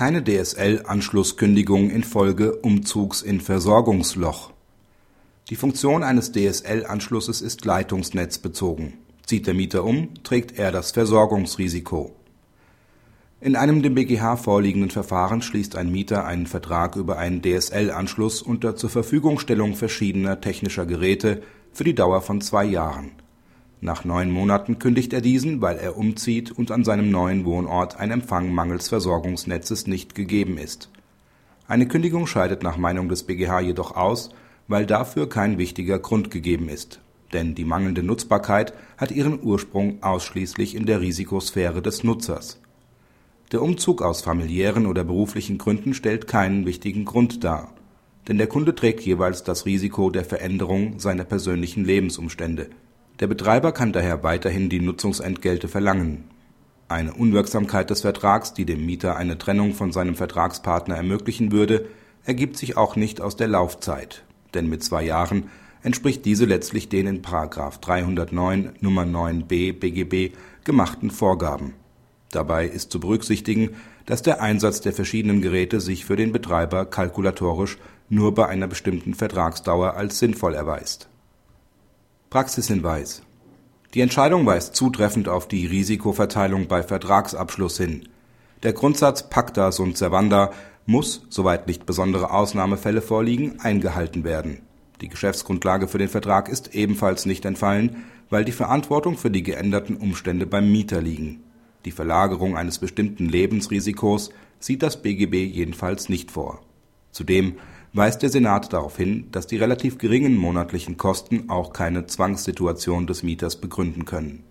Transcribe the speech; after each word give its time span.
Keine 0.00 0.22
DSL-Anschlusskündigung 0.22 1.90
infolge 1.90 2.56
Umzugs 2.56 3.20
in 3.20 3.38
Versorgungsloch. 3.38 4.50
Die 5.50 5.56
Funktion 5.56 6.02
eines 6.02 6.32
DSL-Anschlusses 6.32 7.42
ist 7.42 7.66
leitungsnetzbezogen. 7.66 8.94
Zieht 9.26 9.46
der 9.46 9.52
Mieter 9.52 9.84
um, 9.84 10.14
trägt 10.24 10.58
er 10.58 10.72
das 10.72 10.92
Versorgungsrisiko. 10.92 12.16
In 13.42 13.56
einem 13.56 13.82
dem 13.82 13.94
BGH 13.94 14.38
vorliegenden 14.38 14.88
Verfahren 14.88 15.42
schließt 15.42 15.76
ein 15.76 15.92
Mieter 15.92 16.24
einen 16.24 16.46
Vertrag 16.46 16.96
über 16.96 17.18
einen 17.18 17.42
DSL-Anschluss 17.42 18.40
unter 18.40 18.76
Zurverfügungstellung 18.76 19.74
verschiedener 19.74 20.40
technischer 20.40 20.86
Geräte 20.86 21.42
für 21.74 21.84
die 21.84 21.94
Dauer 21.94 22.22
von 22.22 22.40
zwei 22.40 22.64
Jahren. 22.64 23.10
Nach 23.82 24.04
neun 24.04 24.30
Monaten 24.30 24.78
kündigt 24.78 25.14
er 25.14 25.22
diesen, 25.22 25.62
weil 25.62 25.78
er 25.78 25.96
umzieht 25.96 26.52
und 26.52 26.70
an 26.70 26.84
seinem 26.84 27.10
neuen 27.10 27.46
Wohnort 27.46 27.98
ein 27.98 28.10
Empfang 28.10 28.52
mangels 28.52 28.90
Versorgungsnetzes 28.90 29.86
nicht 29.86 30.14
gegeben 30.14 30.58
ist. 30.58 30.90
Eine 31.66 31.88
Kündigung 31.88 32.26
scheidet 32.26 32.62
nach 32.62 32.76
Meinung 32.76 33.08
des 33.08 33.22
BGH 33.22 33.60
jedoch 33.60 33.96
aus, 33.96 34.30
weil 34.68 34.84
dafür 34.84 35.30
kein 35.30 35.56
wichtiger 35.56 35.98
Grund 35.98 36.30
gegeben 36.30 36.68
ist. 36.68 37.00
Denn 37.32 37.54
die 37.54 37.64
mangelnde 37.64 38.02
Nutzbarkeit 38.02 38.74
hat 38.98 39.12
ihren 39.12 39.42
Ursprung 39.42 40.02
ausschließlich 40.02 40.74
in 40.74 40.84
der 40.84 41.00
Risikosphäre 41.00 41.80
des 41.80 42.04
Nutzers. 42.04 42.60
Der 43.50 43.62
Umzug 43.62 44.02
aus 44.02 44.20
familiären 44.20 44.86
oder 44.86 45.04
beruflichen 45.04 45.56
Gründen 45.56 45.94
stellt 45.94 46.26
keinen 46.26 46.66
wichtigen 46.66 47.06
Grund 47.06 47.44
dar. 47.44 47.72
Denn 48.28 48.36
der 48.36 48.46
Kunde 48.46 48.74
trägt 48.74 49.00
jeweils 49.00 49.42
das 49.42 49.64
Risiko 49.64 50.10
der 50.10 50.24
Veränderung 50.24 50.98
seiner 50.98 51.24
persönlichen 51.24 51.84
Lebensumstände 51.84 52.68
der 53.20 53.26
Betreiber 53.26 53.72
kann 53.72 53.92
daher 53.92 54.22
weiterhin 54.22 54.70
die 54.70 54.80
Nutzungsentgelte 54.80 55.68
verlangen. 55.68 56.24
Eine 56.88 57.12
Unwirksamkeit 57.12 57.90
des 57.90 58.00
Vertrags, 58.00 58.54
die 58.54 58.64
dem 58.64 58.84
Mieter 58.84 59.16
eine 59.16 59.36
Trennung 59.36 59.74
von 59.74 59.92
seinem 59.92 60.14
Vertragspartner 60.14 60.96
ermöglichen 60.96 61.52
würde, 61.52 61.86
ergibt 62.24 62.56
sich 62.56 62.78
auch 62.78 62.96
nicht 62.96 63.20
aus 63.20 63.36
der 63.36 63.48
Laufzeit, 63.48 64.24
denn 64.54 64.68
mit 64.68 64.82
zwei 64.82 65.04
Jahren 65.04 65.50
entspricht 65.82 66.24
diese 66.24 66.46
letztlich 66.46 66.88
den 66.88 67.06
in§ 67.06 67.22
309 67.80 68.72
Nr. 68.80 69.04
9b 69.04 69.78
BGB 69.78 70.34
gemachten 70.64 71.10
Vorgaben. 71.10 71.74
Dabei 72.32 72.66
ist 72.66 72.90
zu 72.90 73.00
berücksichtigen, 73.00 73.70
dass 74.06 74.22
der 74.22 74.40
Einsatz 74.40 74.80
der 74.80 74.92
verschiedenen 74.92 75.42
Geräte 75.42 75.80
sich 75.80 76.06
für 76.06 76.16
den 76.16 76.32
Betreiber 76.32 76.86
kalkulatorisch 76.86 77.78
nur 78.08 78.34
bei 78.34 78.46
einer 78.46 78.66
bestimmten 78.66 79.14
Vertragsdauer 79.14 79.94
als 79.94 80.18
sinnvoll 80.18 80.54
erweist 80.54 81.10
Praxishinweis 82.30 83.22
Die 83.92 84.00
Entscheidung 84.02 84.46
weist 84.46 84.76
zutreffend 84.76 85.28
auf 85.28 85.48
die 85.48 85.66
Risikoverteilung 85.66 86.68
bei 86.68 86.84
Vertragsabschluss 86.84 87.76
hin. 87.76 88.08
Der 88.62 88.72
Grundsatz 88.72 89.28
pacta 89.28 89.72
sunt 89.72 89.98
servanda 89.98 90.52
muss, 90.86 91.26
soweit 91.28 91.66
nicht 91.66 91.86
besondere 91.86 92.30
Ausnahmefälle 92.30 93.02
vorliegen, 93.02 93.58
eingehalten 93.58 94.22
werden. 94.22 94.60
Die 95.00 95.08
Geschäftsgrundlage 95.08 95.88
für 95.88 95.98
den 95.98 96.08
Vertrag 96.08 96.48
ist 96.48 96.72
ebenfalls 96.72 97.26
nicht 97.26 97.44
entfallen, 97.44 98.04
weil 98.28 98.44
die 98.44 98.52
Verantwortung 98.52 99.16
für 99.16 99.32
die 99.32 99.42
geänderten 99.42 99.96
Umstände 99.96 100.46
beim 100.46 100.70
Mieter 100.70 101.02
liegen. 101.02 101.42
Die 101.84 101.90
Verlagerung 101.90 102.56
eines 102.56 102.78
bestimmten 102.78 103.28
Lebensrisikos 103.28 104.30
sieht 104.60 104.84
das 104.84 105.02
BGB 105.02 105.46
jedenfalls 105.46 106.08
nicht 106.08 106.30
vor. 106.30 106.60
Zudem 107.10 107.56
weist 107.92 108.22
der 108.22 108.30
Senat 108.30 108.72
darauf 108.72 108.96
hin, 108.96 109.28
dass 109.32 109.46
die 109.46 109.56
relativ 109.56 109.98
geringen 109.98 110.36
monatlichen 110.36 110.96
Kosten 110.96 111.50
auch 111.50 111.72
keine 111.72 112.06
Zwangssituation 112.06 113.06
des 113.06 113.22
Mieters 113.22 113.56
begründen 113.56 114.04
können 114.04 114.44